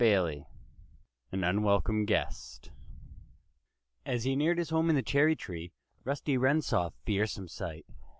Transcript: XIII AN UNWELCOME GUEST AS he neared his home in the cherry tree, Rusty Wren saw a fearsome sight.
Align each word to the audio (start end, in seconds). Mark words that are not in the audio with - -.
XIII 0.01 0.47
AN 1.31 1.43
UNWELCOME 1.43 2.05
GUEST 2.07 2.71
AS 4.03 4.23
he 4.23 4.35
neared 4.35 4.57
his 4.57 4.71
home 4.71 4.89
in 4.89 4.95
the 4.95 5.03
cherry 5.03 5.35
tree, 5.35 5.73
Rusty 6.05 6.37
Wren 6.39 6.63
saw 6.63 6.87
a 6.87 6.93
fearsome 7.05 7.47
sight. 7.47 7.85